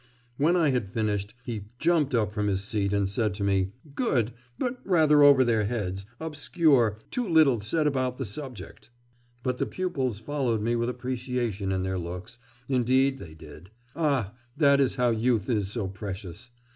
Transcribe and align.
When 0.37 0.55
I 0.55 0.69
had 0.71 0.89
finished, 0.89 1.35
he 1.45 1.65
jumped 1.77 2.15
up 2.15 2.31
from 2.31 2.47
his 2.47 2.63
seat 2.63 2.91
and 2.91 3.07
said 3.07 3.35
to 3.35 3.43
me, 3.43 3.71
"Good, 3.93 4.33
but 4.57 4.79
rather 4.83 5.21
over 5.21 5.43
their 5.43 5.65
heads, 5.65 6.07
obscure, 6.19 6.97
and 6.99 7.11
too 7.11 7.29
little 7.29 7.59
said 7.59 7.85
about 7.85 8.17
the 8.17 8.25
subject." 8.25 8.89
But 9.43 9.59
the 9.59 9.67
pupils 9.67 10.19
followed 10.19 10.63
me 10.63 10.75
with 10.75 10.89
appreciation 10.89 11.71
in 11.71 11.83
their 11.83 11.99
looks 11.99 12.39
indeed 12.67 13.19
they 13.19 13.35
did. 13.35 13.69
Ah, 13.95 14.33
that 14.57 14.79
is 14.79 14.95
how 14.95 15.11
youth 15.11 15.47
is 15.51 15.67
so 15.69 15.87
precious! 15.87 16.49